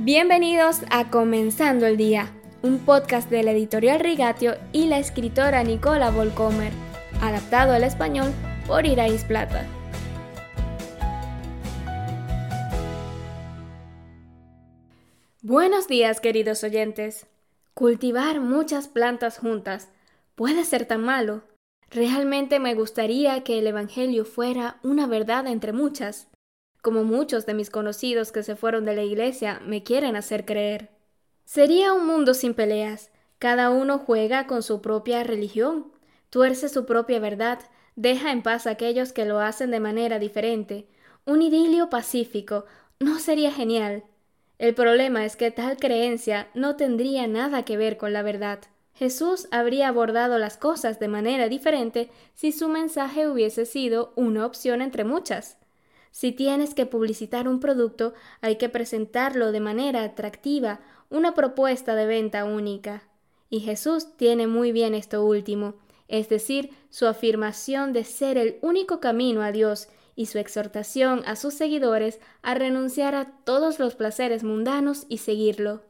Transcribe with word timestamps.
Bienvenidos 0.00 0.82
a 0.90 1.10
Comenzando 1.10 1.84
el 1.84 1.96
Día, 1.96 2.32
un 2.62 2.78
podcast 2.78 3.28
de 3.30 3.42
la 3.42 3.50
editorial 3.50 3.98
Rigatio 3.98 4.54
y 4.72 4.86
la 4.86 5.00
escritora 5.00 5.64
Nicola 5.64 6.12
Volcomer, 6.12 6.72
adaptado 7.20 7.72
al 7.72 7.82
español 7.82 8.32
por 8.68 8.86
Irais 8.86 9.24
Plata. 9.24 9.66
Buenos 15.42 15.88
días, 15.88 16.20
queridos 16.20 16.62
oyentes. 16.62 17.26
Cultivar 17.74 18.38
muchas 18.38 18.86
plantas 18.86 19.38
juntas 19.38 19.90
puede 20.36 20.64
ser 20.64 20.86
tan 20.86 21.02
malo. 21.02 21.42
Realmente 21.90 22.60
me 22.60 22.76
gustaría 22.76 23.42
que 23.42 23.58
el 23.58 23.66
Evangelio 23.66 24.24
fuera 24.24 24.78
una 24.84 25.08
verdad 25.08 25.48
entre 25.48 25.72
muchas 25.72 26.28
como 26.82 27.04
muchos 27.04 27.46
de 27.46 27.54
mis 27.54 27.70
conocidos 27.70 28.32
que 28.32 28.42
se 28.42 28.56
fueron 28.56 28.84
de 28.84 28.94
la 28.94 29.02
iglesia 29.02 29.60
me 29.64 29.82
quieren 29.82 30.16
hacer 30.16 30.44
creer. 30.44 30.90
Sería 31.44 31.92
un 31.92 32.06
mundo 32.06 32.34
sin 32.34 32.54
peleas. 32.54 33.10
Cada 33.38 33.70
uno 33.70 33.98
juega 33.98 34.46
con 34.46 34.62
su 34.62 34.80
propia 34.80 35.24
religión, 35.24 35.92
tuerce 36.30 36.68
su 36.68 36.86
propia 36.86 37.20
verdad, 37.20 37.60
deja 37.96 38.32
en 38.32 38.42
paz 38.42 38.66
a 38.66 38.70
aquellos 38.70 39.12
que 39.12 39.24
lo 39.24 39.40
hacen 39.40 39.70
de 39.70 39.80
manera 39.80 40.18
diferente. 40.18 40.86
Un 41.24 41.42
idilio 41.42 41.88
pacífico 41.90 42.64
no 43.00 43.18
sería 43.18 43.52
genial. 43.52 44.04
El 44.58 44.74
problema 44.74 45.24
es 45.24 45.36
que 45.36 45.50
tal 45.50 45.76
creencia 45.76 46.48
no 46.54 46.76
tendría 46.76 47.26
nada 47.28 47.64
que 47.64 47.76
ver 47.76 47.96
con 47.96 48.12
la 48.12 48.22
verdad. 48.22 48.58
Jesús 48.94 49.46
habría 49.52 49.86
abordado 49.88 50.38
las 50.38 50.56
cosas 50.56 50.98
de 50.98 51.06
manera 51.06 51.48
diferente 51.48 52.10
si 52.34 52.50
su 52.50 52.68
mensaje 52.68 53.28
hubiese 53.28 53.64
sido 53.66 54.12
una 54.16 54.44
opción 54.44 54.82
entre 54.82 55.04
muchas. 55.04 55.56
Si 56.10 56.32
tienes 56.32 56.74
que 56.74 56.86
publicitar 56.86 57.48
un 57.48 57.60
producto, 57.60 58.14
hay 58.40 58.56
que 58.56 58.68
presentarlo 58.68 59.52
de 59.52 59.60
manera 59.60 60.02
atractiva, 60.02 60.80
una 61.10 61.34
propuesta 61.34 61.94
de 61.94 62.06
venta 62.06 62.44
única. 62.44 63.02
Y 63.50 63.60
Jesús 63.60 64.16
tiene 64.16 64.46
muy 64.46 64.72
bien 64.72 64.94
esto 64.94 65.24
último, 65.24 65.74
es 66.08 66.28
decir, 66.28 66.70
su 66.90 67.06
afirmación 67.06 67.92
de 67.92 68.04
ser 68.04 68.38
el 68.38 68.58
único 68.62 69.00
camino 69.00 69.42
a 69.42 69.52
Dios 69.52 69.88
y 70.16 70.26
su 70.26 70.38
exhortación 70.38 71.22
a 71.26 71.36
sus 71.36 71.54
seguidores 71.54 72.18
a 72.42 72.54
renunciar 72.54 73.14
a 73.14 73.32
todos 73.44 73.78
los 73.78 73.94
placeres 73.94 74.42
mundanos 74.42 75.06
y 75.08 75.18
seguirlo. 75.18 75.82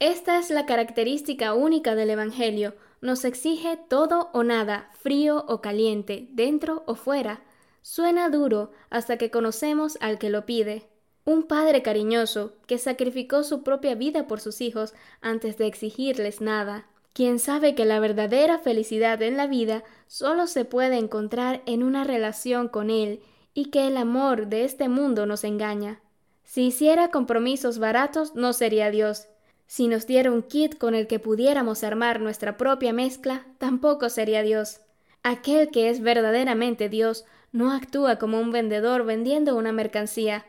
Esta 0.00 0.38
es 0.38 0.50
la 0.50 0.66
característica 0.66 1.54
única 1.54 1.94
del 1.94 2.10
Evangelio, 2.10 2.74
nos 3.00 3.24
exige 3.24 3.78
todo 3.88 4.30
o 4.32 4.42
nada, 4.42 4.90
frío 5.00 5.44
o 5.48 5.60
caliente, 5.60 6.28
dentro 6.32 6.82
o 6.86 6.94
fuera, 6.94 7.42
Suena 7.82 8.28
duro 8.28 8.70
hasta 8.90 9.16
que 9.16 9.30
conocemos 9.30 9.98
al 10.00 10.18
que 10.18 10.30
lo 10.30 10.46
pide. 10.46 10.88
Un 11.24 11.42
padre 11.42 11.82
cariñoso 11.82 12.54
que 12.66 12.78
sacrificó 12.78 13.42
su 13.42 13.62
propia 13.62 13.94
vida 13.94 14.26
por 14.26 14.40
sus 14.40 14.60
hijos 14.60 14.94
antes 15.20 15.58
de 15.58 15.66
exigirles 15.66 16.40
nada. 16.40 16.86
Quien 17.12 17.38
sabe 17.38 17.74
que 17.74 17.84
la 17.84 18.00
verdadera 18.00 18.58
felicidad 18.58 19.20
en 19.22 19.36
la 19.36 19.46
vida 19.46 19.84
solo 20.06 20.46
se 20.46 20.64
puede 20.64 20.96
encontrar 20.96 21.62
en 21.66 21.82
una 21.82 22.04
relación 22.04 22.68
con 22.68 22.90
Él 22.90 23.20
y 23.54 23.66
que 23.66 23.88
el 23.88 23.96
amor 23.96 24.46
de 24.46 24.64
este 24.64 24.88
mundo 24.88 25.26
nos 25.26 25.44
engaña. 25.44 26.00
Si 26.44 26.66
hiciera 26.66 27.10
compromisos 27.10 27.78
baratos 27.78 28.34
no 28.34 28.52
sería 28.52 28.90
Dios. 28.90 29.28
Si 29.66 29.86
nos 29.86 30.06
diera 30.06 30.30
un 30.30 30.42
kit 30.42 30.78
con 30.78 30.94
el 30.94 31.06
que 31.06 31.18
pudiéramos 31.18 31.84
armar 31.84 32.20
nuestra 32.20 32.56
propia 32.56 32.92
mezcla, 32.92 33.46
tampoco 33.58 34.08
sería 34.08 34.42
Dios. 34.42 34.80
Aquel 35.28 35.68
que 35.68 35.90
es 35.90 36.00
verdaderamente 36.00 36.88
Dios 36.88 37.26
no 37.52 37.70
actúa 37.70 38.18
como 38.18 38.40
un 38.40 38.50
vendedor 38.50 39.04
vendiendo 39.04 39.56
una 39.56 39.72
mercancía. 39.72 40.46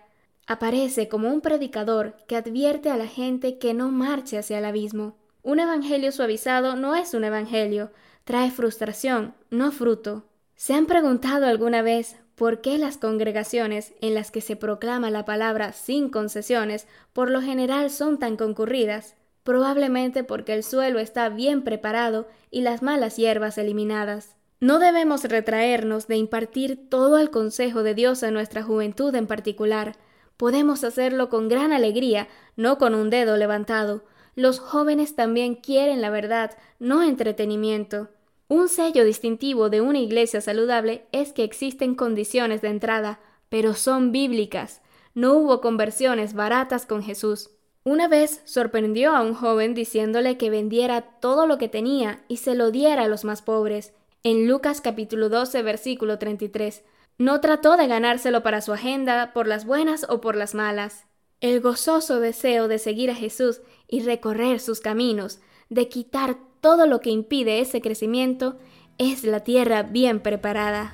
Aparece 0.48 1.10
como 1.10 1.28
un 1.28 1.42
predicador 1.42 2.16
que 2.30 2.38
advierte 2.38 2.90
a 2.90 2.96
la 2.96 3.06
gente 3.06 3.58
que 3.58 3.74
no 3.74 3.92
marche 3.92 4.38
hacia 4.38 4.60
el 4.60 4.64
abismo. 4.64 5.18
Un 5.44 5.60
evangelio 5.60 6.14
suavizado 6.14 6.78
no 6.78 6.96
es 6.96 7.14
un 7.14 7.26
evangelio, 7.26 7.92
trae 8.24 8.52
frustración, 8.52 9.34
no 9.50 9.74
fruto. 9.74 10.24
¿Se 10.56 10.74
han 10.74 10.86
preguntado 10.86 11.46
alguna 11.48 11.82
vez 11.82 12.16
por 12.36 12.62
qué 12.62 12.78
las 12.78 12.96
congregaciones 12.96 13.94
en 14.00 14.14
las 14.14 14.32
que 14.32 14.40
se 14.40 14.56
proclama 14.56 15.12
la 15.12 15.26
palabra 15.26 15.74
sin 15.74 16.08
concesiones 16.08 16.88
por 17.12 17.30
lo 17.30 17.42
general 17.42 17.90
son 17.90 18.18
tan 18.18 18.38
concurridas? 18.38 19.18
Probablemente 19.44 20.24
porque 20.24 20.54
el 20.54 20.64
suelo 20.64 21.00
está 21.00 21.28
bien 21.28 21.64
preparado 21.64 22.30
y 22.50 22.62
las 22.62 22.82
malas 22.82 23.18
hierbas 23.18 23.58
eliminadas. 23.58 24.39
No 24.62 24.80
debemos 24.80 25.24
retraernos 25.24 26.08
de 26.08 26.18
impartir 26.18 26.90
todo 26.90 27.18
el 27.18 27.30
consejo 27.30 27.82
de 27.82 27.94
Dios 27.94 28.24
a 28.24 28.32
nuestra 28.32 28.62
juventud 28.62 29.16
en 29.16 29.26
particular. 29.26 29.96
Podemos 30.36 30.84
hacerlo 30.84 31.30
con 31.30 31.48
gran 31.48 31.72
alegría, 31.72 32.28
no 32.58 32.78
con 32.78 32.94
un 32.94 33.10
dedo 33.10 33.38
levantado. 33.38 34.04
Los 34.36 34.60
jóvenes 34.60 35.16
también 35.16 35.56
quieren 35.56 36.02
la 36.02 36.10
verdad, 36.10 36.58
no 36.78 37.04
entretenimiento. 37.04 38.10
Un 38.50 38.68
sello 38.68 39.06
distintivo 39.06 39.70
de 39.70 39.80
una 39.80 40.00
iglesia 40.00 40.42
saludable 40.42 41.06
es 41.14 41.32
que 41.32 41.46
existen 41.46 41.96
condiciones 41.96 42.62
de 42.62 42.68
entrada, 42.68 43.22
pero 43.48 43.74
son 43.76 44.12
bíblicas. 44.12 44.82
No 45.14 45.36
hubo 45.36 45.62
conversiones 45.62 46.34
baratas 46.34 46.86
con 46.86 47.02
Jesús. 47.02 47.52
Una 47.86 48.10
vez 48.10 48.42
sorprendió 48.44 49.16
a 49.16 49.22
un 49.22 49.36
joven 49.36 49.74
diciéndole 49.74 50.38
que 50.38 50.50
vendiera 50.50 51.02
todo 51.22 51.48
lo 51.48 51.58
que 51.58 51.70
tenía 51.70 52.26
y 52.28 52.38
se 52.38 52.56
lo 52.56 52.72
diera 52.72 53.04
a 53.04 53.08
los 53.08 53.24
más 53.24 53.42
pobres 53.42 53.94
en 54.24 54.48
Lucas 54.48 54.82
capítulo 54.82 55.30
12 55.30 55.62
versículo 55.64 56.20
33. 56.20 56.84
No 57.18 57.42
trató 57.42 57.78
de 57.78 57.88
ganárselo 57.88 58.44
para 58.44 58.62
su 58.62 58.74
agenda 58.74 59.34
por 59.34 59.48
las 59.48 59.66
buenas 59.66 60.06
o 60.10 60.22
por 60.22 60.36
las 60.36 60.56
malas. 60.56 61.06
El 61.42 61.62
gozoso 61.62 62.20
deseo 62.20 62.68
de 62.68 62.80
seguir 62.80 63.12
a 63.12 63.16
Jesús 63.16 63.62
y 63.88 64.02
recorrer 64.02 64.60
sus 64.60 64.82
caminos, 64.82 65.40
de 65.70 65.88
quitar 65.88 66.38
todo 66.62 66.86
lo 66.86 67.00
que 67.00 67.10
impide 67.12 67.60
ese 67.60 67.82
crecimiento, 67.82 68.58
es 68.98 69.24
la 69.24 69.42
tierra 69.42 69.84
bien 69.84 70.20
preparada. 70.20 70.94